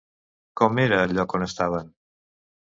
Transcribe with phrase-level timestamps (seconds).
[0.61, 1.95] Com era el lloc on estaven?